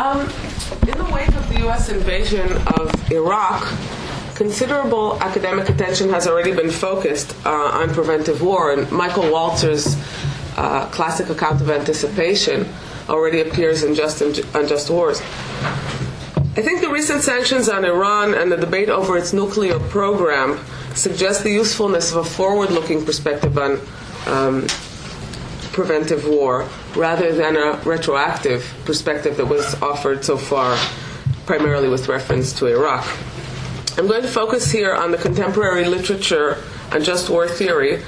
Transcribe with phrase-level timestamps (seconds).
[0.00, 0.20] Um,
[0.88, 1.90] in the wake of the U.S.
[1.90, 3.68] invasion of Iraq,
[4.34, 9.98] considerable academic attention has already been focused uh, on preventive war, and Michael Walzer's
[10.56, 12.66] uh, classic account of anticipation
[13.10, 15.20] already appears in Just Unjust Wars.
[15.20, 20.58] I think the recent sanctions on Iran and the debate over its nuclear program
[20.94, 23.78] suggest the usefulness of a forward looking perspective on
[24.26, 24.66] um,
[25.80, 30.76] preventive war rather than a retroactive perspective that was offered so far,
[31.46, 33.06] primarily with reference to Iraq.
[33.96, 38.02] I'm going to focus here on the contemporary literature on just war theory,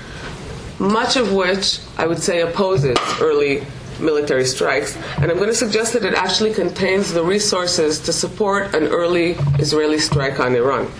[0.78, 3.66] much of which I would say opposes early
[3.98, 8.74] military strikes, and I'm going to suggest that it actually contains the resources to support
[8.74, 10.90] an early Israeli strike on Iran.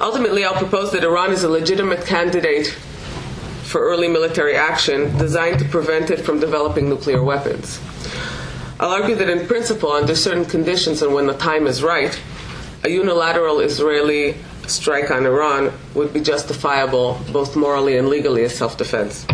[0.00, 2.74] Ultimately, I'll propose that Iran is a legitimate candidate
[3.74, 7.80] for early military action designed to prevent it from developing nuclear weapons.
[8.78, 12.16] I'll argue that in principle, under certain conditions and when the time is right,
[12.84, 14.36] a unilateral Israeli
[14.68, 19.26] strike on Iran would be justifiable both morally and legally as self defense.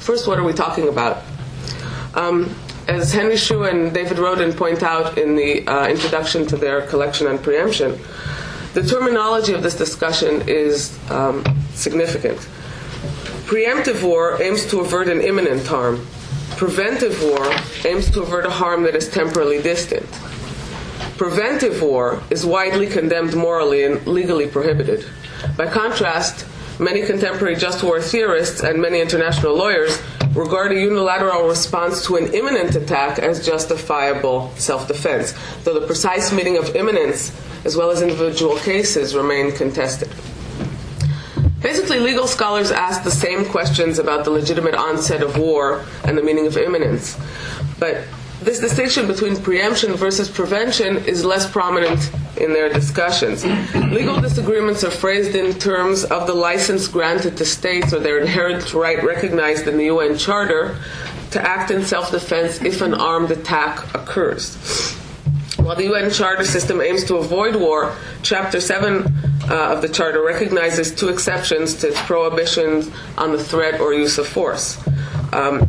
[0.00, 1.22] First, what are we talking about?
[2.14, 2.52] Um,
[2.88, 7.28] as Henry Shue and David Rodin point out in the uh, introduction to their collection
[7.28, 7.96] on preemption,
[8.74, 12.48] the terminology of this discussion is um, significant.
[13.50, 16.06] Preemptive war aims to avert an imminent harm.
[16.50, 17.52] Preventive war
[17.84, 20.06] aims to avert a harm that is temporally distant.
[21.18, 25.04] Preventive war is widely condemned morally and legally prohibited.
[25.56, 26.46] By contrast,
[26.78, 30.00] many contemporary just war theorists and many international lawyers
[30.32, 36.32] regard a unilateral response to an imminent attack as justifiable self defense, though the precise
[36.32, 40.08] meaning of imminence, as well as individual cases, remain contested.
[41.62, 46.22] Basically, legal scholars ask the same questions about the legitimate onset of war and the
[46.22, 47.18] meaning of imminence.
[47.78, 48.04] But
[48.40, 53.44] this distinction between preemption versus prevention is less prominent in their discussions.
[53.74, 58.72] Legal disagreements are phrased in terms of the license granted to states or their inherent
[58.72, 60.78] right recognized in the UN Charter
[61.32, 64.56] to act in self defense if an armed attack occurs.
[65.58, 69.04] While the UN Charter system aims to avoid war, Chapter 7
[69.50, 74.18] uh, of the Charter recognizes two exceptions to its prohibitions on the threat or use
[74.18, 74.78] of force.
[75.32, 75.68] Um,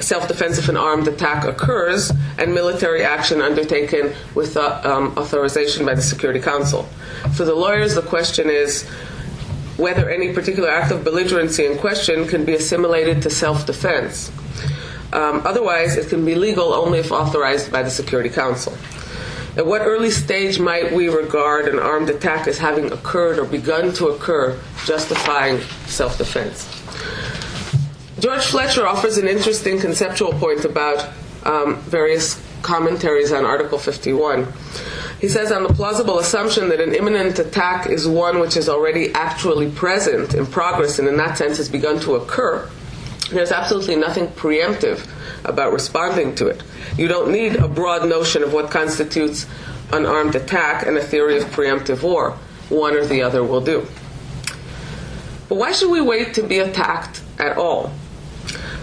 [0.00, 5.84] self defense if an armed attack occurs, and military action undertaken with uh, um, authorization
[5.84, 6.84] by the Security Council.
[7.34, 8.88] For the lawyers, the question is
[9.76, 14.30] whether any particular act of belligerency in question can be assimilated to self defense.
[15.12, 18.76] Um, otherwise, it can be legal only if authorized by the Security Council.
[19.60, 23.92] At what early stage might we regard an armed attack as having occurred or begun
[23.92, 26.64] to occur, justifying self defense?
[28.18, 31.12] George Fletcher offers an interesting conceptual point about
[31.44, 34.50] um, various commentaries on Article 51.
[35.20, 39.12] He says, on the plausible assumption that an imminent attack is one which is already
[39.12, 42.66] actually present, in progress, and in that sense has begun to occur,
[43.30, 45.06] there's absolutely nothing preemptive
[45.44, 46.62] about responding to it.
[46.96, 49.46] You don't need a broad notion of what constitutes
[49.92, 52.32] an armed attack and a theory of preemptive war.
[52.68, 53.86] One or the other will do.
[55.48, 57.92] But why should we wait to be attacked at all?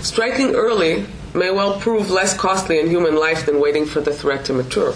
[0.02, 4.46] Striking early may well prove less costly in human life than waiting for the threat
[4.46, 4.94] to mature.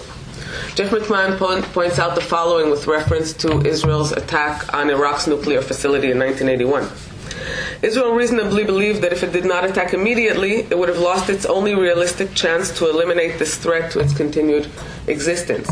[0.74, 6.10] Jeff McMahon points out the following with reference to Israel's attack on Iraq's nuclear facility
[6.10, 6.88] in 1981.
[7.82, 11.44] Israel reasonably believed that if it did not attack immediately, it would have lost its
[11.44, 14.70] only realistic chance to eliminate this threat to its continued
[15.08, 15.68] existence.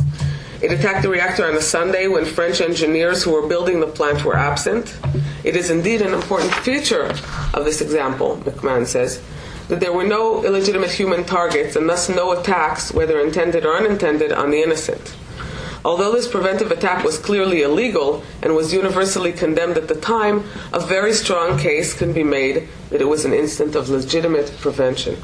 [0.60, 4.25] It attacked the reactor on a Sunday when French engineers who were building the plant
[4.25, 4.98] were absent.
[5.44, 7.15] It is indeed an important feature
[7.54, 9.22] of this example, McMahon says,
[9.69, 14.32] that there were no illegitimate human targets and thus no attacks, whether intended or unintended,
[14.32, 15.15] on the innocent.
[15.84, 20.80] Although this preventive attack was clearly illegal and was universally condemned at the time, a
[20.80, 25.16] very strong case can be made that it was an instance of legitimate prevention.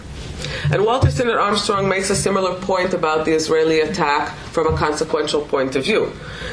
[0.72, 5.42] And Walter Sinnott Armstrong makes a similar point about the Israeli attack from a consequential
[5.42, 6.12] point of view.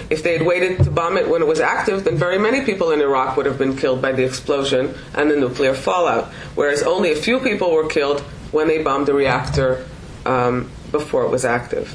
[0.09, 2.91] If they had waited to bomb it when it was active, then very many people
[2.91, 6.25] in Iraq would have been killed by the explosion and the nuclear fallout,
[6.55, 8.21] whereas only a few people were killed
[8.51, 9.85] when they bombed the reactor
[10.25, 11.93] um, before it was active.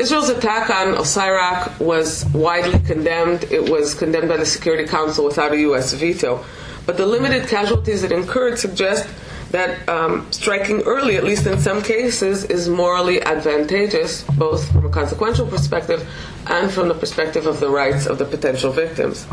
[0.00, 3.44] Israel's attack on Osirak was widely condemned.
[3.44, 5.92] It was condemned by the Security Council without a U.S.
[5.92, 6.42] veto.
[6.86, 9.06] But the limited casualties it incurred suggest
[9.50, 14.88] that um, striking early, at least in some cases, is morally advantageous, both from a
[14.88, 16.08] consequential perspective
[16.46, 19.26] and from the perspective of the rights of the potential victims.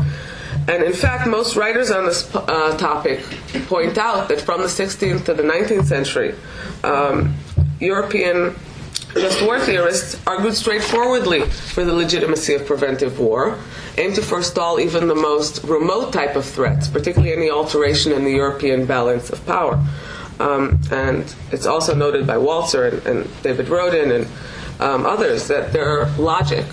[0.68, 3.20] And in fact, most writers on this uh, topic
[3.68, 6.34] point out that from the 16th to the 19th century,
[6.84, 7.34] um,
[7.80, 8.54] European
[9.20, 13.58] just war theorists argued straightforwardly for the legitimacy of preventive war,
[13.96, 18.30] aimed to forestall even the most remote type of threats, particularly any alteration in the
[18.30, 19.82] European balance of power.
[20.40, 24.26] Um, and it's also noted by Walzer and, and David Rodin and
[24.80, 26.64] um, others that their logic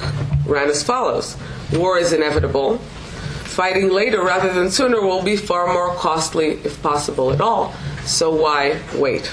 [0.46, 1.36] ran as follows
[1.74, 2.78] War is inevitable.
[2.78, 7.74] Fighting later rather than sooner will be far more costly, if possible at all.
[8.04, 9.26] So why wait?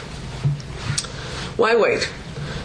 [1.57, 2.11] Why wait?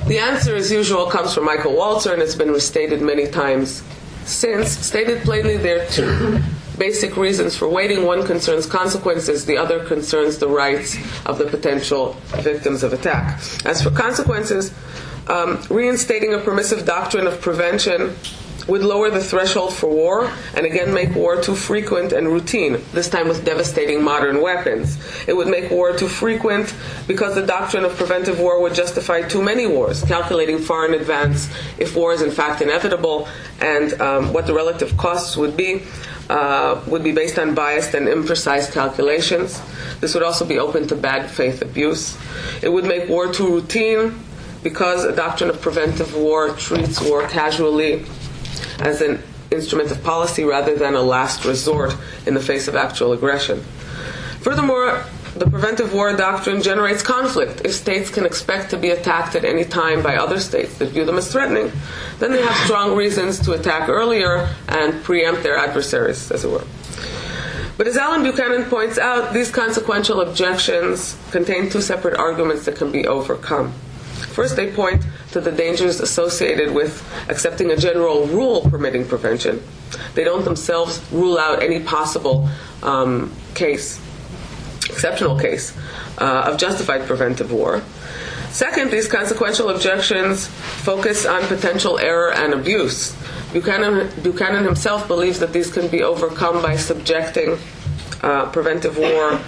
[0.07, 3.83] The answer, as usual, comes from Michael Walzer, and it's been restated many times
[4.23, 4.71] since.
[4.71, 6.39] Stated plainly, there are two
[6.77, 8.05] basic reasons for waiting.
[8.05, 13.41] One concerns consequences, the other concerns the rights of the potential victims of attack.
[13.65, 14.73] As for consequences,
[15.27, 18.15] um, reinstating a permissive doctrine of prevention
[18.67, 23.09] would lower the threshold for war and again make war too frequent and routine, this
[23.09, 24.97] time with devastating modern weapons.
[25.27, 26.73] It would make war too frequent
[27.07, 31.49] because the doctrine of preventive war would justify too many wars, calculating far in advance
[31.77, 33.27] if war is in fact inevitable
[33.61, 35.83] and um, what the relative costs would be.
[36.29, 39.61] Uh, would be based on biased and imprecise calculations.
[40.01, 42.17] This would also be open to bad faith abuse.
[42.61, 44.19] It would make war too routine
[44.61, 48.03] because a doctrine of preventive war treats war casually
[48.79, 49.21] as an
[49.51, 51.95] instrument of policy rather than a last resort
[52.25, 53.61] in the face of actual aggression.
[54.41, 55.03] Furthermore,
[55.35, 57.61] the preventive war doctrine generates conflict.
[57.63, 61.05] If states can expect to be attacked at any time by other states that view
[61.05, 61.71] them as threatening,
[62.19, 66.63] then they have strong reasons to attack earlier and preempt their adversaries, as it were.
[67.77, 72.91] But as Alan Buchanan points out, these consequential objections contain two separate arguments that can
[72.91, 73.71] be overcome.
[74.33, 75.05] First, they point
[75.37, 79.61] to the dangers associated with accepting a general rule permitting prevention.
[80.15, 82.49] They don't themselves rule out any possible
[82.81, 83.99] um, case,
[84.89, 85.77] exceptional case,
[86.17, 87.81] uh, of justified preventive war.
[88.49, 93.15] Second, these consequential objections focus on potential error and abuse.
[93.53, 97.57] Buchanan, Buchanan himself believes that these can be overcome by subjecting
[98.23, 99.39] uh, preventive war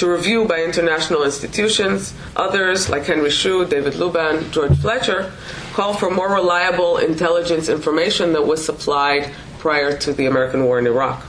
[0.00, 2.14] to review by international institutions.
[2.34, 5.30] Others, like Henry Shue, David Luban, George Fletcher,
[5.74, 10.86] call for more reliable intelligence information that was supplied prior to the American war in
[10.86, 11.22] Iraq.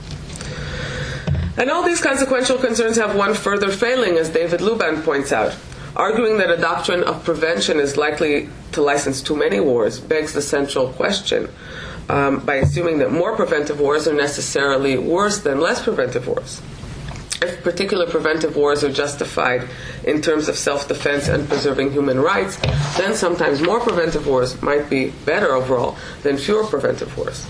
[1.58, 5.54] And all these consequential concerns have one further failing, as David Luban points out.
[5.98, 10.42] Arguing that a doctrine of prevention is likely to license too many wars begs the
[10.42, 11.50] central question
[12.08, 16.62] um, by assuming that more preventive wars are necessarily worse than less preventive wars
[17.42, 19.68] if particular preventive wars are justified
[20.04, 22.58] in terms of self defense and preserving human rights,
[22.98, 27.48] then sometimes more preventive wars might be better overall than fewer preventive wars.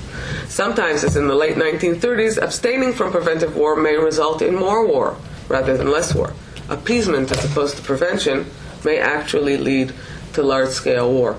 [0.47, 5.17] Sometimes, as in the late 1930s, abstaining from preventive war may result in more war
[5.49, 6.33] rather than less war.
[6.69, 8.45] Appeasement, as opposed to prevention,
[8.85, 9.93] may actually lead
[10.33, 11.35] to large scale war.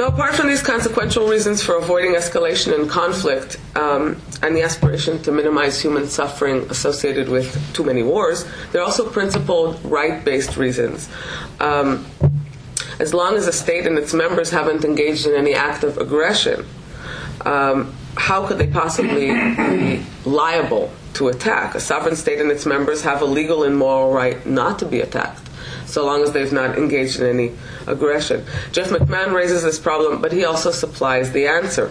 [0.00, 5.22] Now, apart from these consequential reasons for avoiding escalation and conflict um, and the aspiration
[5.24, 10.56] to minimize human suffering associated with too many wars, there are also principled right based
[10.56, 11.10] reasons.
[11.60, 12.06] Um,
[12.98, 16.64] as long as a state and its members haven't engaged in any act of aggression,
[17.44, 21.74] um, how could they possibly be liable to attack?
[21.74, 25.02] A sovereign state and its members have a legal and moral right not to be
[25.02, 25.49] attacked
[25.90, 27.52] so long as they've not engaged in any
[27.86, 28.44] aggression.
[28.72, 31.90] Jeff McMahon raises this problem, but he also supplies the answer.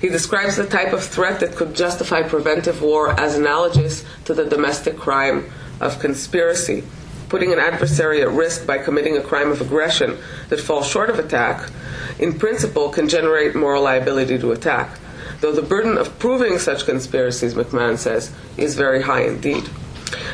[0.00, 4.44] He describes the type of threat that could justify preventive war as analogous to the
[4.44, 5.50] domestic crime
[5.80, 6.84] of conspiracy.
[7.28, 10.18] Putting an adversary at risk by committing a crime of aggression
[10.50, 11.70] that falls short of attack,
[12.18, 14.98] in principle, can generate moral liability to attack.
[15.40, 19.68] Though the burden of proving such conspiracies, McMahon says, is very high indeed.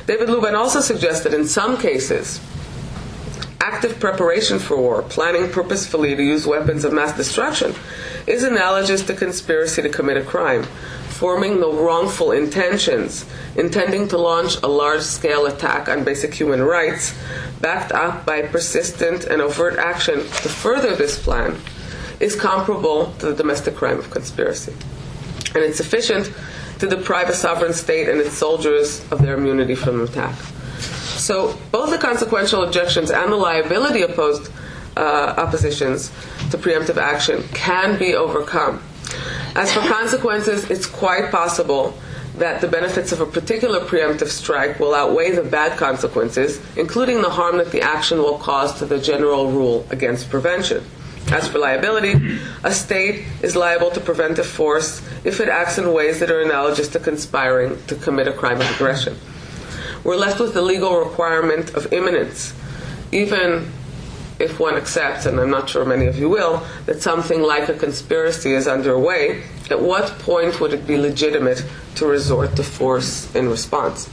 [0.06, 2.40] David Luban also suggests that in some cases,
[3.60, 7.74] active preparation for war, planning purposefully to use weapons of mass destruction,
[8.26, 10.62] is analogous to conspiracy to commit a crime,
[11.08, 13.26] forming the wrongful intentions,
[13.56, 17.14] intending to launch a large scale attack on basic human rights,
[17.60, 21.56] backed up by persistent and overt action to further this plan,
[22.20, 24.72] is comparable to the domestic crime of conspiracy.
[25.54, 26.32] And it's sufficient
[26.78, 30.34] to deprive a sovereign state and its soldiers of their immunity from attack.
[31.20, 34.50] So both the consequential objections and the liability opposed
[34.96, 36.08] uh, oppositions
[36.50, 38.82] to preemptive action can be overcome.
[39.54, 41.96] As for consequences, it's quite possible
[42.38, 47.28] that the benefits of a particular preemptive strike will outweigh the bad consequences, including the
[47.28, 50.82] harm that the action will cause to the general rule against prevention.
[51.32, 56.18] As for liability, a state is liable to preventive force if it acts in ways
[56.20, 59.18] that are analogous to conspiring to commit a crime of aggression
[60.04, 62.54] we're left with the legal requirement of imminence,
[63.12, 63.70] even
[64.38, 67.74] if one accepts, and I'm not sure many of you will, that something like a
[67.74, 71.64] conspiracy is underway, at what point would it be legitimate
[71.96, 74.08] to resort to force in response?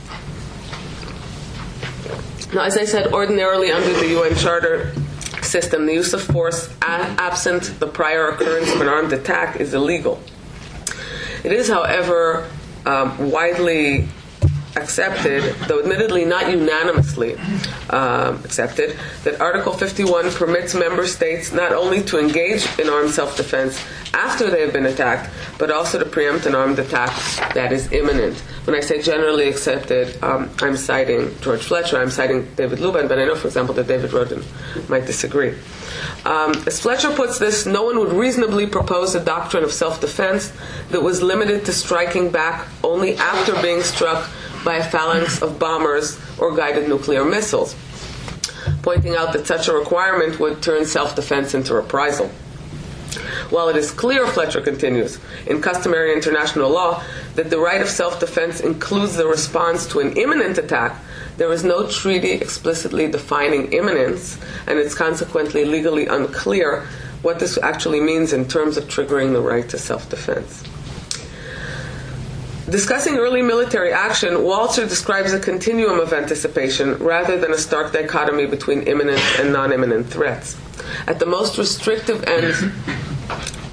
[2.54, 4.94] Now, as I said, ordinarily under the UN Charter
[5.42, 10.22] system, the use of force absent the prior occurrence of an armed attack is illegal.
[11.44, 12.50] It is, however,
[12.86, 14.08] um, widely
[14.78, 17.36] accepted, though admittedly not unanimously
[17.90, 23.36] um, accepted, that Article 51 permits member states not only to engage in armed self
[23.36, 27.12] defense after they have been attacked, but also to preempt an armed attack
[27.54, 28.38] that is imminent.
[28.66, 33.20] When I say generally accepted, um, I'm citing George Fletcher, I'm citing David Luban, but
[33.20, 34.44] I know, for example, that David Rodin
[34.90, 35.56] might disagree.
[36.26, 40.52] Um, as Fletcher puts this, no one would reasonably propose a doctrine of self defense
[40.90, 44.30] that was limited to striking back only after being struck
[44.68, 47.74] by a phalanx of bombers or guided nuclear missiles,
[48.82, 52.28] pointing out that such a requirement would turn self defense into reprisal.
[53.50, 57.02] While it is clear, Fletcher continues, in customary international law
[57.36, 61.00] that the right of self defense includes the response to an imminent attack,
[61.38, 66.86] there is no treaty explicitly defining imminence, and it's consequently legally unclear
[67.22, 70.62] what this actually means in terms of triggering the right to self defense.
[72.70, 78.46] Discussing early military action, Walzer describes a continuum of anticipation rather than a stark dichotomy
[78.46, 80.58] between imminent and non imminent threats.
[81.08, 82.74] At the most restrictive end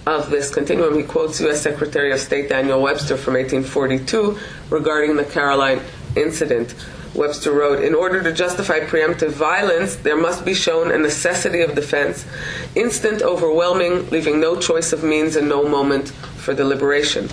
[0.06, 1.60] of this continuum, he quotes U.S.
[1.60, 4.38] Secretary of State Daniel Webster from 1842
[4.70, 5.80] regarding the Caroline
[6.14, 6.76] incident.
[7.14, 11.74] Webster wrote, In order to justify preemptive violence, there must be shown a necessity of
[11.74, 12.26] defense,
[12.76, 16.12] instant, overwhelming, leaving no choice of means and no moment
[16.44, 17.28] for deliberation.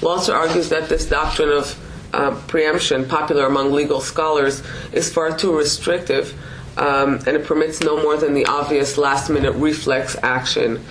[0.00, 1.78] Walzer argues that this doctrine of
[2.12, 6.34] uh, preemption, popular among legal scholars, is far too restrictive
[6.76, 10.82] um, and it permits no more than the obvious last minute reflex action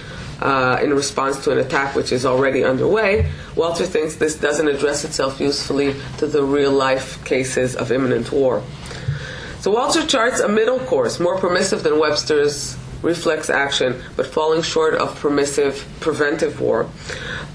[0.41, 3.29] uh, in response to an attack which is already underway.
[3.55, 8.63] Walzer thinks this doesn't address itself usefully to the real life cases of imminent war.
[9.59, 14.93] So Walzer charts a middle course, more permissive than Webster's reflex action, but falling short
[14.93, 16.83] of permissive preventive war.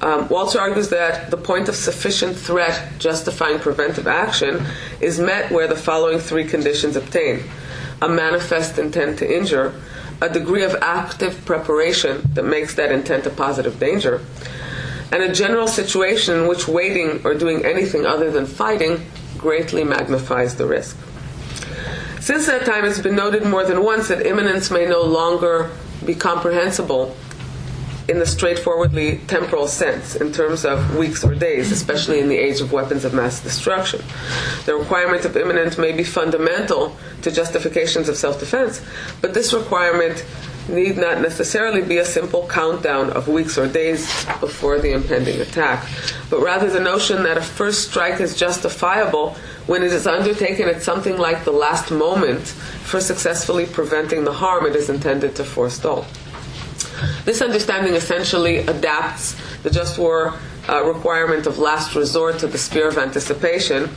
[0.00, 4.64] Um, Walzer argues that the point of sufficient threat justifying preventive action
[5.00, 7.44] is met where the following three conditions obtain
[8.02, 9.72] a manifest intent to injure,
[10.20, 14.20] a degree of active preparation that makes that intent a positive danger,
[15.12, 19.00] and a general situation in which waiting or doing anything other than fighting
[19.38, 20.96] greatly magnifies the risk.
[22.26, 25.70] Since that time, it's been noted more than once that imminence may no longer
[26.04, 27.14] be comprehensible
[28.08, 32.60] in the straightforwardly temporal sense, in terms of weeks or days, especially in the age
[32.60, 34.02] of weapons of mass destruction.
[34.64, 38.84] The requirement of imminence may be fundamental to justifications of self defense,
[39.20, 40.24] but this requirement
[40.68, 44.00] need not necessarily be a simple countdown of weeks or days
[44.40, 45.88] before the impending attack,
[46.28, 50.82] but rather the notion that a first strike is justifiable when it is undertaken at
[50.82, 56.06] something like the last moment for successfully preventing the harm it is intended to forestall.
[57.24, 60.34] This understanding essentially adapts the just war
[60.68, 63.90] uh, requirement of last resort to the sphere of anticipation.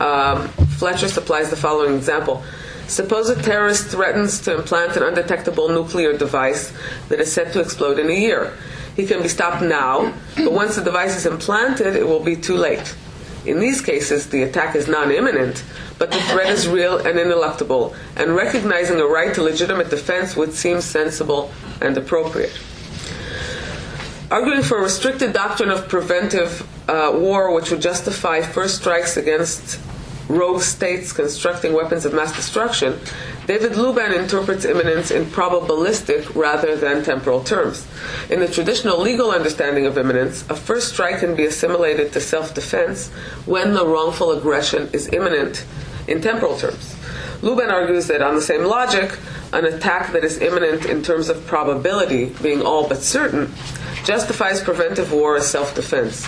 [0.00, 0.48] Um,
[0.78, 2.42] Fletcher supplies the following example.
[2.88, 6.72] Suppose a terrorist threatens to implant an undetectable nuclear device
[7.08, 8.52] that is set to explode in a year.
[8.96, 12.56] He can be stopped now, but once the device is implanted, it will be too
[12.56, 12.94] late.
[13.44, 15.64] In these cases, the attack is non imminent,
[15.98, 20.52] but the threat is real and ineluctable, and recognizing a right to legitimate defense would
[20.52, 22.56] seem sensible and appropriate.
[24.30, 29.78] Arguing for a restricted doctrine of preventive uh, war, which would justify first strikes against
[30.32, 32.98] rogue states constructing weapons of mass destruction,
[33.46, 37.86] David Luban interprets imminence in probabilistic rather than temporal terms.
[38.30, 42.54] In the traditional legal understanding of imminence, a first strike can be assimilated to self
[42.54, 43.10] defense
[43.46, 45.64] when the wrongful aggression is imminent
[46.08, 46.96] in temporal terms.
[47.42, 49.18] Luban argues that on the same logic,
[49.52, 53.52] an attack that is imminent in terms of probability, being all but certain,
[54.04, 56.24] justifies preventive war as self defense.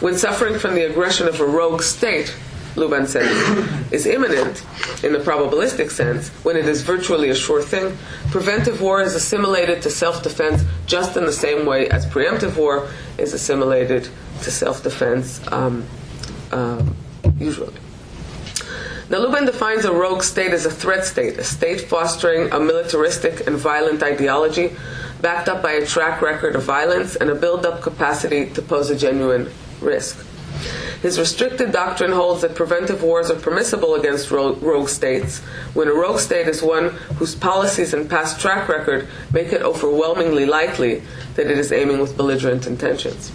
[0.00, 2.34] When suffering from the aggression of a rogue state,
[2.76, 4.64] Luban says, is imminent
[5.04, 7.96] in the probabilistic sense, when it is virtually a sure thing,
[8.30, 12.88] preventive war is assimilated to self defense just in the same way as preemptive war
[13.18, 14.08] is assimilated
[14.42, 15.84] to self defense um,
[16.52, 16.96] um,
[17.38, 17.74] usually.
[19.10, 23.46] Now, Luban defines a rogue state as a threat state, a state fostering a militaristic
[23.46, 24.72] and violent ideology
[25.20, 28.90] backed up by a track record of violence and a build up capacity to pose
[28.90, 29.50] a genuine
[29.80, 30.26] risk.
[31.02, 35.40] His restricted doctrine holds that preventive wars are permissible against rogue states
[35.74, 40.46] when a rogue state is one whose policies and past track record make it overwhelmingly
[40.46, 41.02] likely
[41.34, 43.32] that it is aiming with belligerent intentions.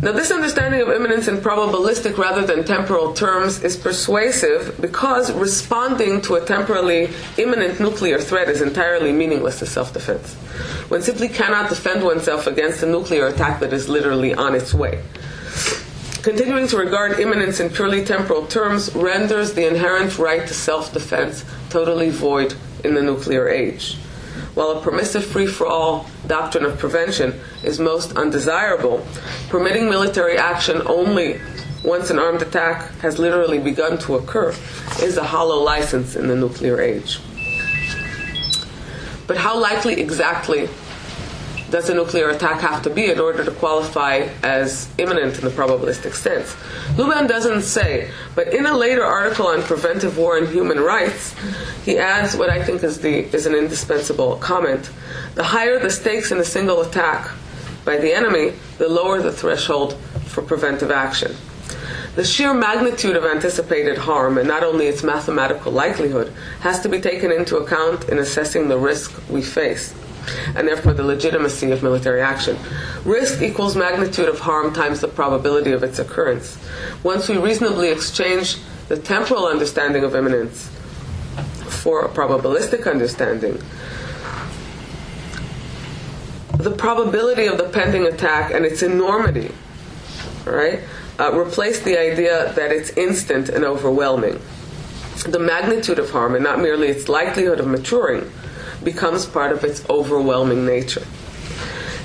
[0.00, 6.20] Now, this understanding of imminence in probabilistic rather than temporal terms is persuasive because responding
[6.22, 10.34] to a temporally imminent nuclear threat is entirely meaningless to self defense.
[10.88, 15.02] One simply cannot defend oneself against a nuclear attack that is literally on its way.
[16.22, 21.44] Continuing to regard imminence in purely temporal terms renders the inherent right to self defense
[21.70, 23.96] totally void in the nuclear age.
[24.58, 29.06] While a permissive free for all doctrine of prevention is most undesirable,
[29.48, 31.40] permitting military action only
[31.84, 34.52] once an armed attack has literally begun to occur
[35.00, 37.20] is a hollow license in the nuclear age.
[39.28, 40.68] But how likely exactly
[41.70, 45.50] does a nuclear attack have to be in order to qualify as imminent in the
[45.50, 46.54] probabilistic sense?
[46.96, 51.34] Luban doesn't say, but in a later article on preventive war and human rights,
[51.84, 54.90] he adds what I think is, the, is an indispensable comment.
[55.34, 57.30] The higher the stakes in a single attack
[57.84, 59.94] by the enemy, the lower the threshold
[60.26, 61.34] for preventive action.
[62.16, 67.00] The sheer magnitude of anticipated harm, and not only its mathematical likelihood, has to be
[67.00, 69.94] taken into account in assessing the risk we face
[70.54, 72.56] and therefore the legitimacy of military action.
[73.04, 76.58] Risk equals magnitude of harm times the probability of its occurrence.
[77.02, 78.56] Once we reasonably exchange
[78.88, 80.68] the temporal understanding of imminence
[81.68, 83.60] for a probabilistic understanding,
[86.58, 89.52] the probability of the pending attack and its enormity,
[90.44, 90.80] right,
[91.20, 94.40] uh, replace the idea that it's instant and overwhelming.
[95.26, 98.30] The magnitude of harm, and not merely its likelihood of maturing,
[98.84, 101.06] becomes part of its overwhelming nature.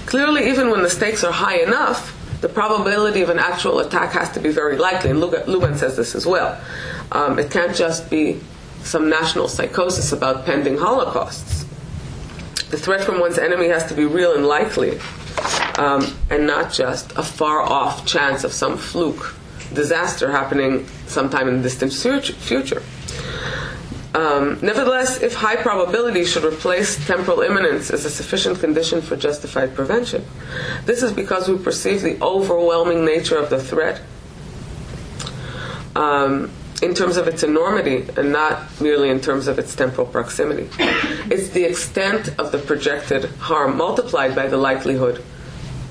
[0.06, 4.30] Clearly, even when the stakes are high enough, the probability of an actual attack has
[4.32, 6.60] to be very likely, and Luban says this as well.
[7.12, 8.42] Um, it can't just be
[8.84, 11.64] some national psychosis about pending holocausts.
[12.70, 15.00] The threat from one's enemy has to be real and likely,
[15.78, 19.36] um, and not just a far off chance of some fluke
[19.74, 22.84] disaster happening sometime in the distant future.
[24.16, 29.74] Um, nevertheless, if high probability should replace temporal imminence as a sufficient condition for justified
[29.74, 30.24] prevention,
[30.86, 34.02] this is because we perceive the overwhelming nature of the threat
[35.96, 36.52] um,
[36.84, 40.70] in terms of its enormity and not merely in terms of its temporal proximity.
[41.32, 45.24] It's the extent of the projected harm multiplied by the likelihood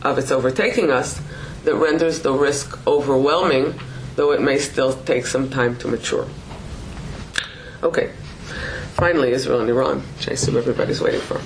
[0.03, 1.21] of its overtaking us
[1.65, 3.75] that renders the risk overwhelming,
[4.15, 6.27] though it may still take some time to mature.
[7.83, 8.13] Okay.
[8.95, 11.41] Finally, Israel and Iran, which I assume everybody's waiting for.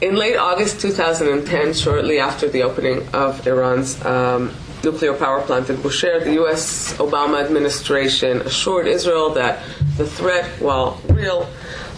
[0.00, 5.76] In late August 2010, shortly after the opening of Iran's um, nuclear power plant in
[5.76, 6.94] Bushehr, the U.S.
[6.94, 9.62] Obama administration assured Israel that
[9.96, 11.48] the threat, while real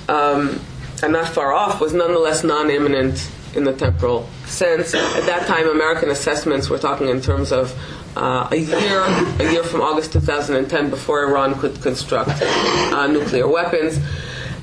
[0.08, 0.60] um,
[1.02, 4.94] and not far off, was nonetheless non imminent in the temporal sense.
[4.94, 7.72] At that time, American assessments were talking in terms of
[8.18, 9.02] uh, a year,
[9.38, 13.98] a year from August 2010, before Iran could construct uh, nuclear weapons.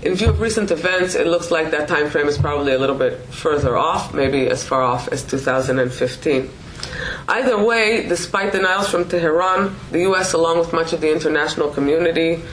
[0.03, 2.97] In view of recent events, it looks like that time frame is probably a little
[2.97, 6.49] bit further off, maybe as far off as 2015.
[7.27, 12.43] Either way, despite denials from Tehran, the U.S., along with much of the international community,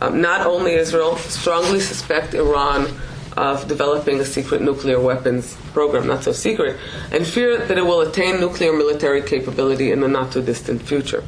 [0.00, 2.88] um, not only Israel, strongly suspect Iran
[3.36, 6.78] of developing a secret nuclear weapons program, not so secret,
[7.10, 11.24] and fear that it will attain nuclear military capability in the not too distant future.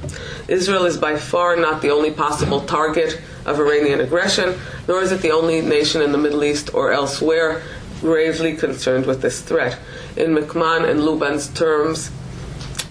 [0.49, 5.21] Israel is by far not the only possible target of Iranian aggression, nor is it
[5.23, 7.63] the only nation in the Middle East or elsewhere
[8.01, 9.79] gravely concerned with this threat.
[10.17, 12.11] In McMahon and Luban's terms,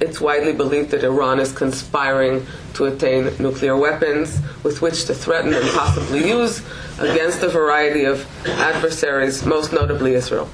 [0.03, 5.53] it's widely believed that Iran is conspiring to attain nuclear weapons with which to threaten
[5.53, 6.61] and possibly use
[6.99, 10.45] against a variety of adversaries, most notably Israel.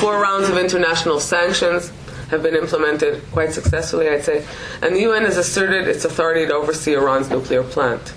[0.00, 1.92] Four rounds of international sanctions
[2.30, 4.46] have been implemented quite successfully, I'd say,
[4.80, 8.14] and the UN has asserted its authority to oversee Iran's nuclear plant.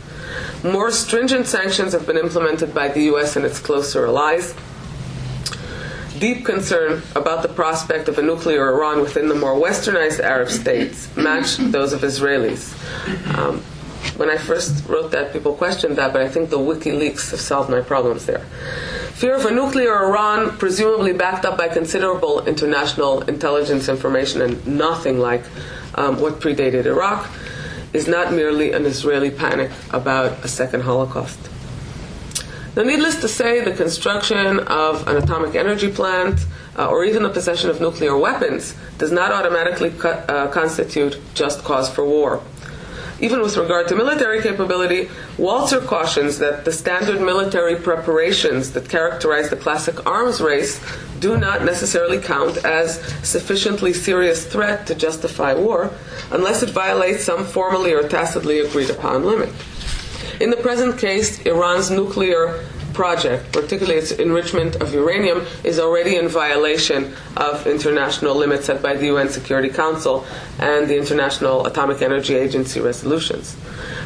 [0.63, 4.53] More stringent sanctions have been implemented by the US and its closer allies
[6.19, 11.15] deep concern about the prospect of a nuclear Iran within the more westernized Arab states
[11.15, 12.73] match those of Israelis.
[13.37, 13.61] Um,
[14.17, 17.69] when I first wrote that, people questioned that, but I think the WikiLeaks have solved
[17.69, 18.45] my problems there.
[19.13, 25.19] Fear of a nuclear Iran, presumably backed up by considerable international intelligence information and nothing
[25.19, 25.43] like
[25.95, 27.29] um, what predated Iraq,
[27.93, 31.39] is not merely an Israeli panic about a second Holocaust.
[32.75, 36.45] Now, needless to say, the construction of an atomic energy plant
[36.77, 41.63] uh, or even the possession of nuclear weapons does not automatically co- uh, constitute just
[41.63, 42.41] cause for war.
[43.21, 45.05] Even with regard to military capability,
[45.37, 50.81] Walzer cautions that the standard military preparations that characterize the classic arms race
[51.21, 55.91] do not necessarily count as sufficiently serious threat to justify war
[56.31, 59.49] unless it violates some formally or tacitly agreed upon limit.
[60.39, 66.27] In the present case, Iran's nuclear project, particularly its enrichment of uranium, is already in
[66.27, 70.25] violation of international limits set by the UN Security Council
[70.59, 73.55] and the International Atomic Energy Agency resolutions.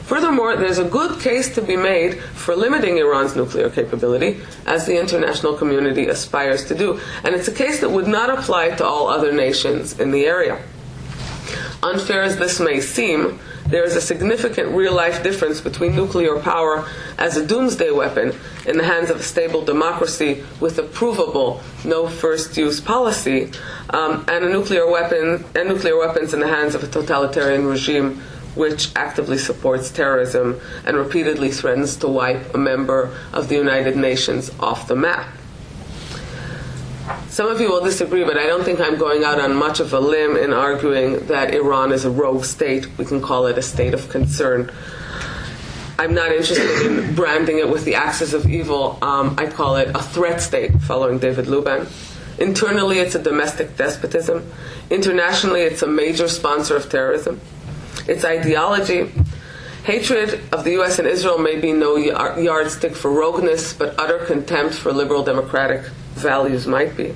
[0.03, 4.99] Furthermore, there's a good case to be made for limiting Iran's nuclear capability, as the
[4.99, 9.07] international community aspires to do, and it's a case that would not apply to all
[9.07, 10.59] other nations in the area.
[11.81, 13.39] Unfair as this may seem,
[13.69, 18.33] there is a significant real life difference between nuclear power as a doomsday weapon
[18.65, 23.51] in the hands of a stable democracy with a provable no first use policy
[23.91, 28.19] um, and a nuclear weapon and nuclear weapons in the hands of a totalitarian regime
[28.55, 34.51] which actively supports terrorism and repeatedly threatens to wipe a member of the United Nations
[34.59, 35.38] off the map.
[37.29, 39.93] Some of you will disagree, but I don't think I'm going out on much of
[39.93, 42.97] a limb in arguing that Iran is a rogue state.
[42.97, 44.71] We can call it a state of concern.
[45.99, 48.97] I'm not interested in branding it with the axis of evil.
[49.03, 51.87] Um, I call it a threat state, following David Luban.
[52.39, 54.51] Internally, it's a domestic despotism.
[54.89, 57.39] Internationally, it's a major sponsor of terrorism.
[58.07, 59.11] Its ideology,
[59.83, 60.97] hatred of the U.S.
[60.97, 65.83] and Israel may be no yardstick for rogueness, but utter contempt for liberal democratic
[66.19, 67.15] values might be.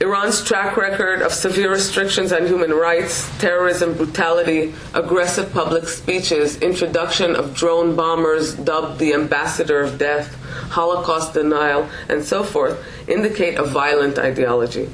[0.00, 7.34] Iran's track record of severe restrictions on human rights, terrorism, brutality, aggressive public speeches, introduction
[7.34, 10.36] of drone bombers dubbed the ambassador of death,
[10.70, 14.86] Holocaust denial, and so forth indicate a violent ideology.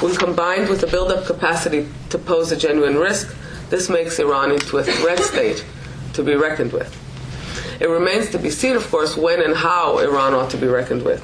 [0.00, 3.34] When combined with a build-up capacity to pose a genuine risk,
[3.70, 5.64] this makes Iran into a threat state
[6.12, 7.01] to be reckoned with.
[7.82, 11.02] It remains to be seen, of course, when and how Iran ought to be reckoned
[11.02, 11.20] with.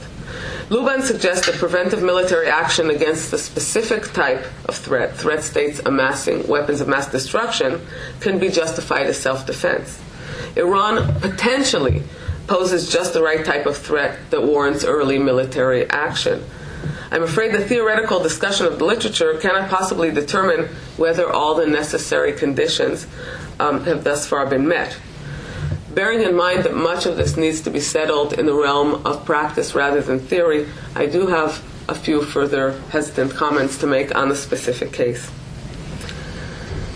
[0.71, 6.49] Luban suggests that preventive military action against the specific type of threat, threat states amassing
[6.49, 7.81] weapons of mass destruction,
[8.19, 10.03] can be justified as self defense.
[10.57, 12.03] Iran potentially
[12.49, 16.43] poses just the right type of threat that warrants early military action.
[17.13, 22.33] I'm afraid the theoretical discussion of the literature cannot possibly determine whether all the necessary
[22.33, 23.07] conditions
[23.61, 24.99] um, have thus far been met
[25.95, 29.25] bearing in mind that much of this needs to be settled in the realm of
[29.25, 34.29] practice rather than theory, I do have a few further hesitant comments to make on
[34.29, 35.31] the specific case.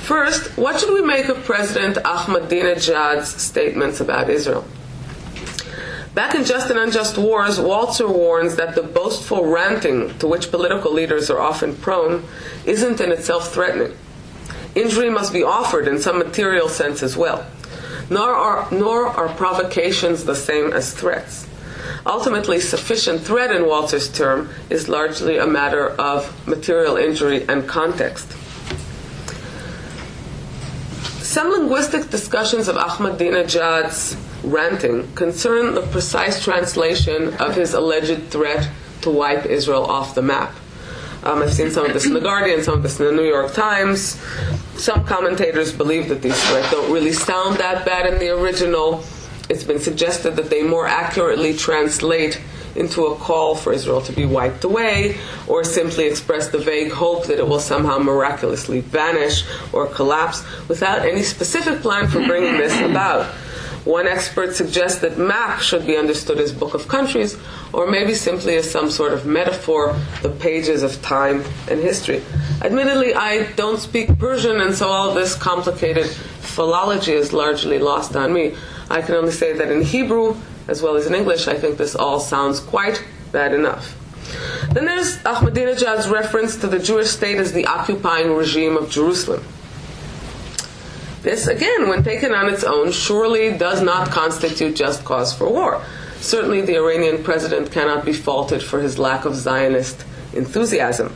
[0.02, 4.66] First, what should we make of President Ahmadinejad's statements about Israel?
[6.14, 10.92] Back in Just and Unjust Wars, Walzer warns that the boastful ranting to which political
[10.92, 12.24] leaders are often prone
[12.66, 13.96] isn't in itself threatening.
[14.74, 17.46] Injury must be offered in some material sense as well
[18.12, 21.46] nor are, nor are provocations the same as threats.
[22.04, 28.30] Ultimately, sufficient threat in Walzer's term is largely a matter of material injury and context.
[31.22, 38.68] Some linguistic discussions of Ahmadinejad's ranting concern the precise translation of his alleged threat
[39.02, 40.54] to wipe Israel off the map.
[41.24, 43.28] Um, I've seen some of this in The Guardian, some of this in the New
[43.28, 44.20] York Times.
[44.74, 49.04] Some commentators believe that these threats don't really sound that bad in the original.
[49.48, 52.40] It's been suggested that they more accurately translate
[52.74, 57.26] into a call for Israel to be wiped away, or simply express the vague hope
[57.26, 62.74] that it will somehow miraculously vanish or collapse without any specific plan for bringing this
[62.80, 63.32] about.
[63.84, 67.36] One expert suggests that map should be understood as book of countries,
[67.72, 72.22] or maybe simply as some sort of metaphor, the pages of time and history.
[72.62, 78.32] Admittedly, I don't speak Persian, and so all this complicated philology is largely lost on
[78.32, 78.54] me.
[78.88, 80.36] I can only say that in Hebrew,
[80.68, 83.96] as well as in English, I think this all sounds quite bad enough.
[84.72, 89.42] Then there's Ahmadinejad's reference to the Jewish state as the occupying regime of Jerusalem.
[91.22, 95.80] This, again, when taken on its own, surely does not constitute just cause for war.
[96.20, 100.04] Certainly, the Iranian president cannot be faulted for his lack of Zionist
[100.34, 101.14] enthusiasm.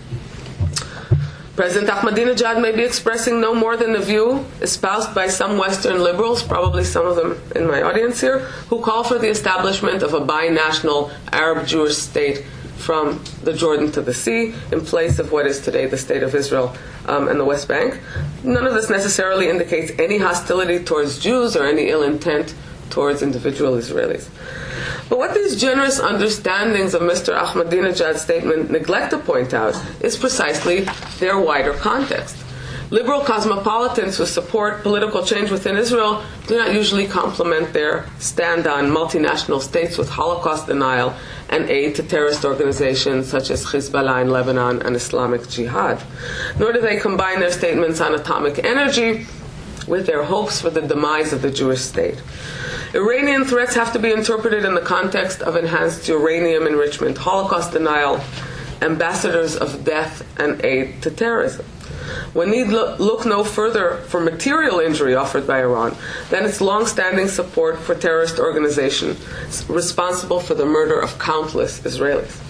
[1.56, 6.42] President Ahmadinejad may be expressing no more than the view espoused by some Western liberals,
[6.42, 10.20] probably some of them in my audience here, who call for the establishment of a
[10.20, 12.44] binational Arab Jewish state
[12.76, 16.34] from the Jordan to the sea in place of what is today the state of
[16.34, 18.00] Israel um, and the West Bank.
[18.44, 22.54] None of this necessarily indicates any hostility towards Jews or any ill intent
[22.90, 24.28] towards individual Israelis.
[25.08, 27.36] But what these generous understandings of Mr.
[27.36, 30.86] Ahmadinejad's statement neglect to point out is precisely
[31.18, 32.45] their wider context.
[32.90, 38.92] Liberal cosmopolitans who support political change within Israel do not usually complement their stand on
[38.92, 41.12] multinational states with Holocaust denial
[41.48, 46.00] and aid to terrorist organizations such as Hezbollah in Lebanon and Islamic Jihad.
[46.60, 49.26] Nor do they combine their statements on atomic energy
[49.88, 52.22] with their hopes for the demise of the Jewish state.
[52.94, 58.20] Iranian threats have to be interpreted in the context of enhanced uranium enrichment, Holocaust denial,
[58.80, 61.66] ambassadors of death, and aid to terrorism.
[62.32, 65.96] One need look no further for material injury offered by Iran
[66.30, 69.18] than its long-standing support for terrorist organizations
[69.68, 72.42] responsible for the murder of countless Israelis.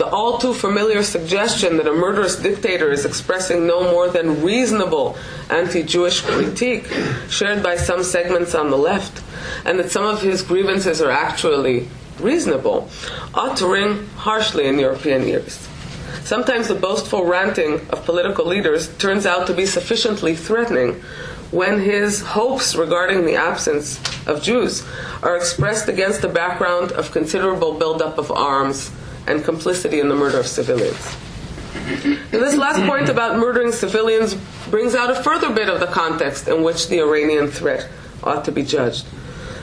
[0.00, 5.18] The all too familiar suggestion that a murderous dictator is expressing no more than reasonable
[5.50, 6.86] anti Jewish critique
[7.28, 9.22] shared by some segments on the left,
[9.66, 11.88] and that some of his grievances are actually
[12.18, 12.88] reasonable,
[13.34, 15.68] ought to ring harshly in European ears.
[16.24, 21.02] Sometimes the boastful ranting of political leaders turns out to be sufficiently threatening
[21.50, 24.86] when his hopes regarding the absence of Jews
[25.22, 28.92] are expressed against a background of considerable buildup of arms
[29.26, 31.16] and complicity in the murder of civilians.
[32.30, 34.34] This last point about murdering civilians
[34.70, 37.88] brings out a further bit of the context in which the Iranian threat
[38.22, 39.06] ought to be judged.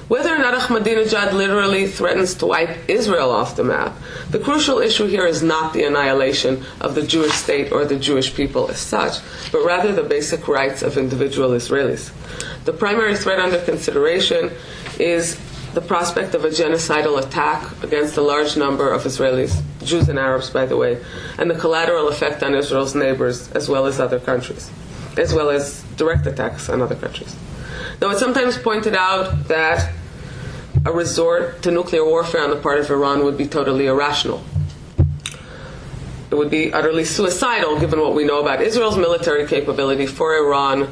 [0.08, 3.94] Whether or not Ahmadinejad literally threatens to wipe Israel off the map,
[4.32, 8.34] the crucial issue here is not the annihilation of the Jewish state or the Jewish
[8.34, 9.18] people as such,
[9.52, 12.12] but rather the basic rights of individual Israelis.
[12.64, 14.52] The primary threat under consideration
[14.98, 15.38] is
[15.74, 20.50] the prospect of a genocidal attack against a large number of Israelis, Jews and Arabs,
[20.50, 21.04] by the way,
[21.38, 24.72] and the collateral effect on Israel's neighbors as well as other countries,
[25.18, 27.36] as well as direct attacks on other countries.
[28.00, 29.92] Now, it's sometimes pointed out that
[30.86, 34.44] a resort to nuclear warfare on the part of Iran would be totally irrational.
[36.30, 40.90] It would be utterly suicidal, given what we know about Israel's military capability, for Iran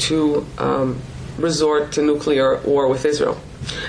[0.00, 1.00] to um,
[1.38, 3.40] resort to nuclear war with Israel.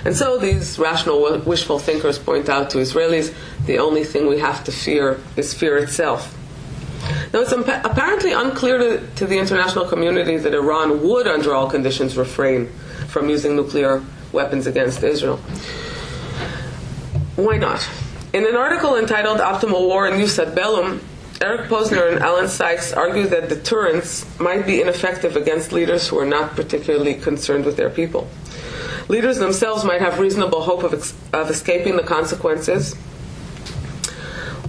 [0.05, 3.33] And so these rational, wishful thinkers point out to Israelis
[3.65, 6.37] the only thing we have to fear is fear itself.
[7.33, 12.15] Now, it's apparently unclear to, to the international community that Iran would, under all conditions,
[12.15, 12.67] refrain
[13.07, 15.37] from using nuclear weapons against Israel.
[17.35, 17.87] Why not?
[18.33, 21.01] In an article entitled Optimal War in Jus ad Bellum,
[21.41, 26.25] Eric Posner and Alan Sykes argue that deterrence might be ineffective against leaders who are
[26.25, 28.29] not particularly concerned with their people.
[29.09, 32.95] Leaders themselves might have reasonable hope of, ex- of escaping the consequences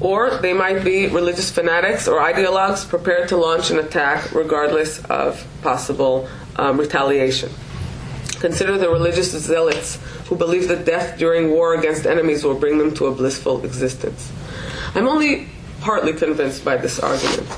[0.05, 5.45] or they might be religious fanatics or ideologues prepared to launch an attack regardless of
[5.63, 7.51] possible um, retaliation.
[8.39, 12.93] Consider the religious zealots who believe that death during war against enemies will bring them
[12.95, 14.31] to a blissful existence.
[14.95, 15.49] I'm only
[15.81, 17.49] partly convinced by this argument.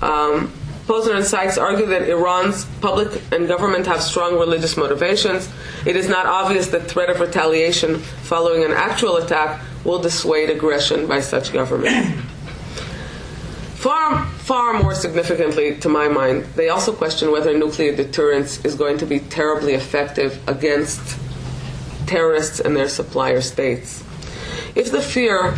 [0.00, 0.52] Um,
[0.86, 5.48] Posner and Sykes argue that Iran's public and government have strong religious motivations.
[5.84, 11.06] It is not obvious that threat of retaliation following an actual attack will dissuade aggression
[11.06, 12.20] by such government.
[13.74, 18.96] Far, far more significantly, to my mind, they also question whether nuclear deterrence is going
[18.98, 21.18] to be terribly effective against
[22.06, 24.04] terrorists and their supplier states.
[24.76, 25.52] If the fear,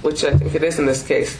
[0.00, 1.38] which I think it is in this case,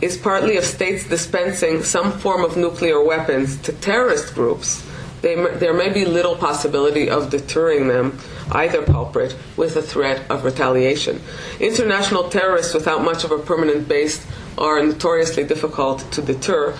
[0.00, 4.82] is partly of states dispensing some form of nuclear weapons to terrorist groups,
[5.20, 8.18] they, there may be little possibility of deterring them,
[8.52, 11.20] either culprit, with a threat of retaliation.
[11.60, 14.24] International terrorists without much of a permanent base
[14.58, 16.76] are notoriously difficult to deter.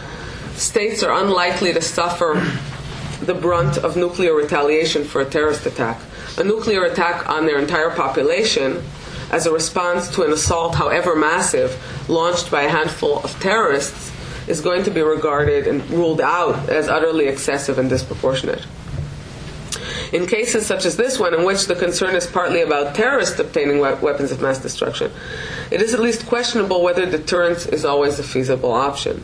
[0.55, 2.43] States are unlikely to suffer
[3.21, 6.01] the brunt of nuclear retaliation for a terrorist attack.
[6.39, 8.83] A nuclear attack on their entire population
[9.31, 11.77] as a response to an assault, however massive,
[12.09, 14.13] launched by a handful of terrorists
[14.47, 18.65] is going to be regarded and ruled out as utterly excessive and disproportionate.
[20.12, 23.81] In cases such as this one, in which the concern is partly about terrorists obtaining
[23.81, 25.11] weapons of mass destruction,
[25.71, 29.23] it is at least questionable whether deterrence is always a feasible option.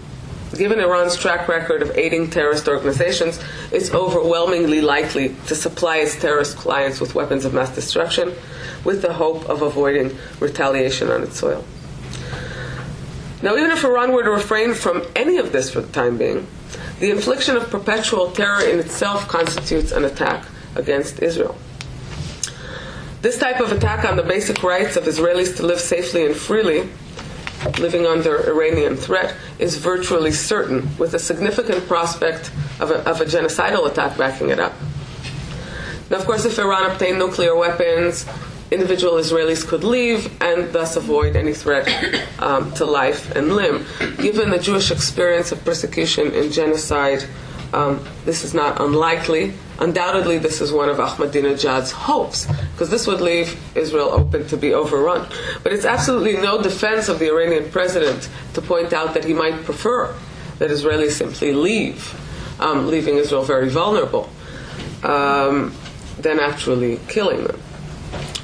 [0.57, 3.41] Given Iran's track record of aiding terrorist organizations,
[3.71, 8.35] it's overwhelmingly likely to supply its terrorist clients with weapons of mass destruction
[8.85, 11.65] with the hope of avoiding retaliation on its soil.
[13.41, 16.47] Now, even if Iran were to refrain from any of this for the time being,
[17.01, 21.57] the infliction of perpetual terror in itself constitutes an attack against Israel.
[23.23, 26.89] This type of attack on the basic rights of Israelis to live safely and freely,
[27.79, 33.25] living under Iranian threat, is virtually certain, with a significant prospect of a, of a
[33.25, 34.73] genocidal attack backing it up.
[36.11, 38.27] Now, of course, if Iran obtained nuclear weapons,
[38.73, 41.87] individual Israelis could leave and thus avoid any threat
[42.41, 43.87] um, to life and limb.
[44.17, 47.25] Given the Jewish experience of persecution and genocide,
[47.73, 49.55] um, this is not unlikely.
[49.79, 54.75] Undoubtedly, this is one of Ahmadinejad's hopes, because this would leave Israel open to be
[54.75, 55.27] overrun.
[55.63, 59.65] But it's absolutely no defense of the Iranian president to point out that he might
[59.65, 60.15] prefer
[60.59, 62.15] that Israelis simply leave,
[62.61, 64.31] um, leaving Israel very vulnerable,
[65.03, 65.75] um,
[66.19, 67.61] than actually killing them.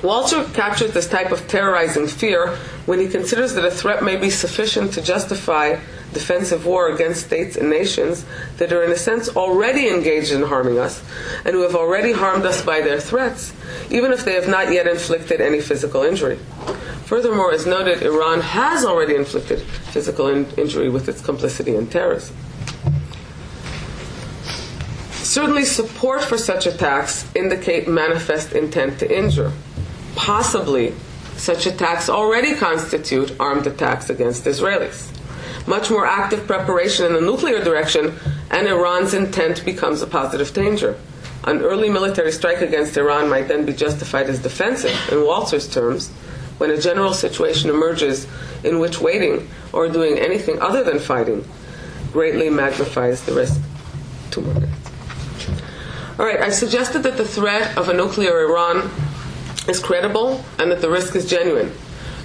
[0.03, 4.31] Walzer captured this type of terrorizing fear when he considers that a threat may be
[4.31, 5.77] sufficient to justify
[6.13, 8.25] defensive war against states and nations
[8.57, 11.03] that are, in a sense, already engaged in harming us
[11.45, 13.53] and who have already harmed us by their threats,
[13.91, 16.39] even if they have not yet inflicted any physical injury.
[17.05, 22.37] Furthermore, as noted, Iran has already inflicted physical in- injury with its complicity in terrorism.
[25.11, 29.53] Certainly, support for such attacks indicate manifest intent to injure.
[30.17, 30.95] Possibly,
[31.37, 35.13] such attacks already constitute armed attacks against Israelis.
[35.69, 38.15] Much more active preparation in the nuclear direction,
[38.51, 40.97] and Iran's intent becomes a positive danger.
[41.45, 46.09] An early military strike against Iran might then be justified as defensive, in Walzer's terms,
[46.57, 48.27] when a general situation emerges
[48.65, 51.47] in which waiting or doing anything other than fighting
[52.13, 53.61] greatly magnifies the risk.
[54.31, 54.91] Two more minutes.
[56.19, 58.91] All right, I suggested that the threat of a nuclear Iran
[59.69, 61.71] is credible and that the risk is genuine.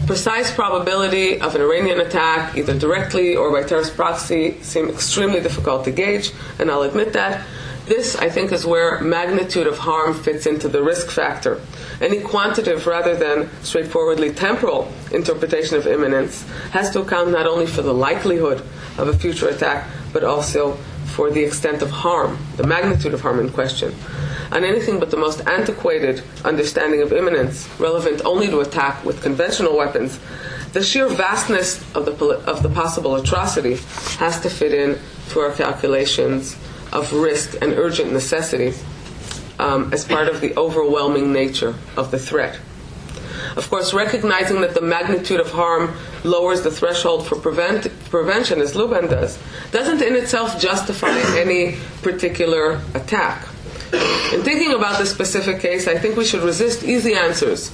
[0.06, 5.86] Precise probability of an Iranian attack, either directly or by terrorist proxy, seem extremely difficult
[5.86, 7.46] to gauge, and I'll admit that.
[7.86, 11.62] This, I think, is where magnitude of harm fits into the risk factor.
[12.02, 17.82] Any quantitative rather than straightforwardly temporal interpretation of imminence has to account not only for
[17.82, 18.60] the likelihood
[18.98, 20.78] of a future attack, but also
[21.16, 23.96] for the extent of harm, the magnitude of harm in question.
[24.54, 29.76] On anything but the most antiquated understanding of imminence, relevant only to attack with conventional
[29.76, 30.20] weapons,
[30.74, 32.14] the sheer vastness of the,
[32.46, 33.78] of the possible atrocity
[34.20, 36.56] has to fit in to our calculations
[36.92, 38.76] of risk and urgent necessity
[39.58, 42.60] um, as part of the overwhelming nature of the threat.
[43.56, 48.76] Of course, recognizing that the magnitude of harm lowers the threshold for prevent, prevention, as
[48.76, 49.40] Luban does,
[49.72, 53.48] doesn't in itself justify any particular attack.
[53.94, 57.72] In thinking about this specific case, I think we should resist easy answers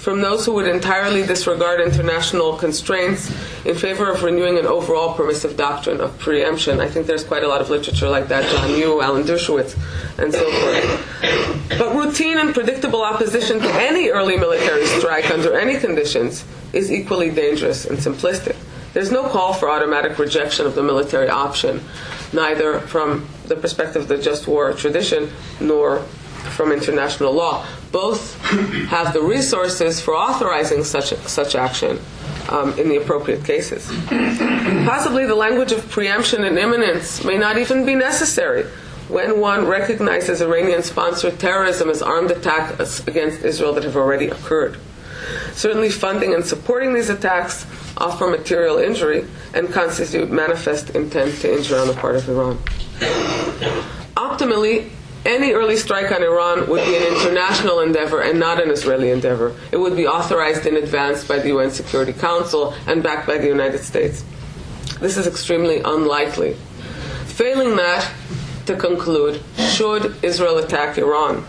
[0.00, 3.30] from those who would entirely disregard international constraints
[3.66, 6.80] in favor of renewing an overall permissive doctrine of preemption.
[6.80, 9.76] I think there's quite a lot of literature like that, John Yoo, Alan Dershowitz,
[10.18, 11.78] and so forth.
[11.78, 17.30] But routine and predictable opposition to any early military strike under any conditions is equally
[17.30, 18.56] dangerous and simplistic.
[18.94, 21.82] There's no call for automatic rejection of the military option,
[22.32, 25.28] neither from the perspective of the just war tradition
[25.60, 25.98] nor
[26.56, 27.66] from international law.
[27.92, 28.40] Both
[28.88, 31.98] have the resources for authorizing such, such action
[32.48, 33.86] um, in the appropriate cases.
[34.86, 38.64] Possibly the language of preemption and imminence may not even be necessary
[39.08, 44.78] when one recognizes Iranian sponsored terrorism as armed attacks against Israel that have already occurred.
[45.52, 47.66] Certainly, funding and supporting these attacks
[47.98, 52.58] offer material injury and constitute manifest intent to injure on the part of Iran.
[54.16, 54.90] Optimally,
[55.26, 59.54] any early strike on Iran would be an international endeavor and not an Israeli endeavor.
[59.70, 63.46] It would be authorized in advance by the UN Security Council and backed by the
[63.46, 64.24] United States.
[64.98, 66.54] This is extremely unlikely.
[67.26, 68.10] Failing that,
[68.66, 71.44] to conclude, should Israel attack Iran?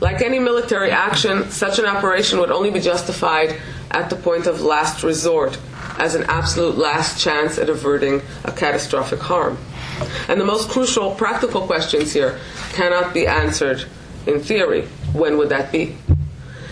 [0.00, 3.56] Like any military action, such an operation would only be justified
[3.90, 5.58] at the point of last resort,
[5.98, 9.56] as an absolute last chance at averting a catastrophic harm.
[10.28, 12.38] And the most crucial practical questions here
[12.72, 13.84] cannot be answered
[14.26, 14.82] in theory.
[15.12, 15.96] When would that be?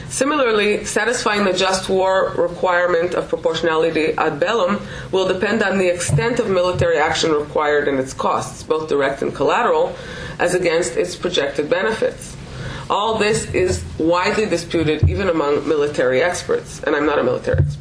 [0.09, 6.39] Similarly, satisfying the just war requirement of proportionality ad bellum will depend on the extent
[6.39, 9.97] of military action required and its costs, both direct and collateral,
[10.39, 12.37] as against its projected benefits.
[12.89, 17.81] All this is widely disputed even among military experts, and I'm not a military expert.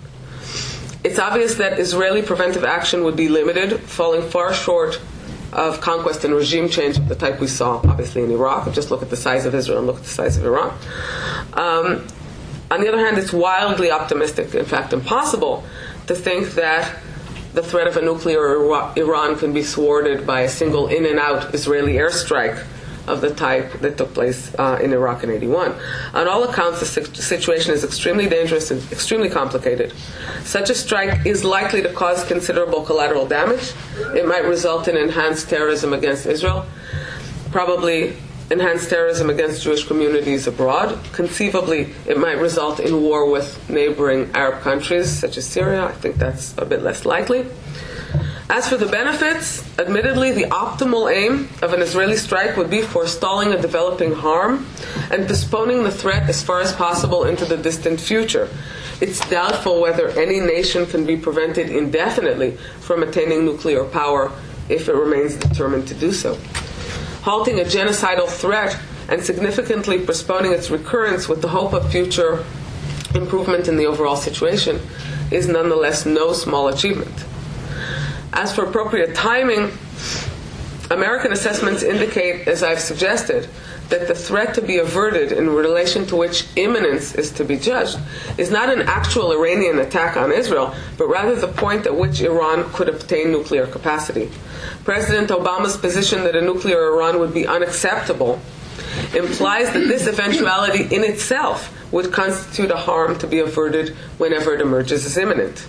[1.04, 5.00] It's obvious that Israeli preventive action would be limited, falling far short
[5.54, 8.72] of conquest and regime change of the type we saw, obviously, in Iraq.
[8.74, 10.78] Just look at the size of Israel and look at the size of Iran.
[11.54, 12.08] Um,
[12.72, 15.64] on the other hand, it's wildly optimistic, in fact, impossible,
[16.08, 17.00] to think that
[17.54, 18.56] the threat of a nuclear
[18.98, 22.66] Iran can be thwarted by a single in and out Israeli airstrike
[23.08, 25.76] of the type that took place uh, in Iraq in 81.
[26.14, 29.94] On all accounts, the situation is extremely dangerous and extremely complicated.
[30.44, 33.74] Such a strike is likely to cause considerable collateral damage.
[34.16, 36.66] It might result in enhanced terrorism against Israel,
[37.52, 38.16] probably
[38.52, 40.98] enhanced terrorism against Jewish communities abroad.
[41.12, 45.86] Conceivably, it might result in war with neighboring Arab countries such as Syria.
[45.86, 47.46] I think that's a bit less likely.
[48.50, 53.54] As for the benefits, admittedly, the optimal aim of an Israeli strike would be forestalling
[53.54, 54.68] a developing harm
[55.10, 58.50] and postponing the threat as far as possible into the distant future.
[59.00, 64.32] It's doubtful whether any nation can be prevented indefinitely from attaining nuclear power
[64.68, 66.38] if it remains determined to do so.
[67.22, 68.78] Halting a genocidal threat
[69.08, 72.44] and significantly postponing its recurrence with the hope of future
[73.16, 74.82] improvement in the overall situation
[75.32, 77.26] is nonetheless no small achievement.
[78.34, 79.72] As for appropriate timing,
[80.90, 83.48] American assessments indicate, as I've suggested,
[83.90, 88.00] that the threat to be averted in relation to which imminence is to be judged
[88.40, 92.64] is not an actual Iranian attack on Israel, but rather the point at which Iran
[92.74, 94.32] could obtain nuclear capacity.
[94.84, 98.42] President Obama's position that a nuclear Iran would be unacceptable
[99.16, 104.62] implies that this eventuality in itself would constitute a harm to be averted whenever it
[104.62, 105.68] emerges as imminent.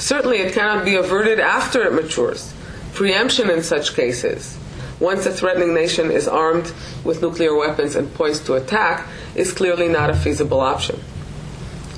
[0.00, 2.54] Certainly, it cannot be averted after it matures.
[2.94, 4.56] Preemption in such cases,
[4.98, 6.72] once a threatening nation is armed
[7.04, 10.98] with nuclear weapons and poised to attack, is clearly not a feasible option.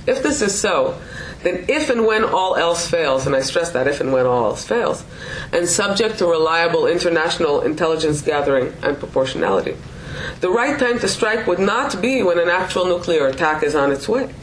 [0.05, 1.01] If this is so,
[1.45, 4.47] then if and when all else fails, and I stress that if and when all
[4.47, 5.05] else fails,
[5.53, 9.77] and subject to reliable international intelligence gathering and proportionality,
[10.41, 13.93] the right time to strike would not be when an actual nuclear attack is on
[13.93, 14.35] its way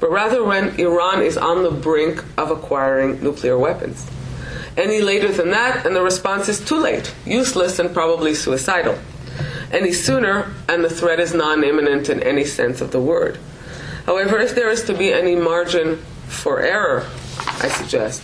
[0.00, 4.06] but rather when Iran is on the brink of acquiring nuclear weapons.
[4.76, 8.98] Any later than that, and the response is too late, useless, and probably suicidal.
[9.70, 13.38] Any sooner, and the threat is non imminent in any sense of the word.
[14.06, 17.06] However, if there is to be any margin for error,
[17.38, 18.22] I suggest,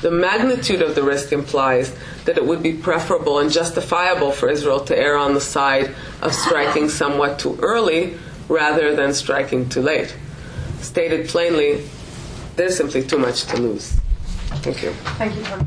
[0.00, 4.80] the magnitude of the risk implies that it would be preferable and justifiable for Israel
[4.84, 8.16] to err on the side of striking somewhat too early
[8.48, 10.16] rather than striking too late
[10.82, 11.84] stated plainly,
[12.56, 13.92] there's simply too much to lose.
[14.62, 14.92] Thank you.
[15.18, 15.66] Thank you.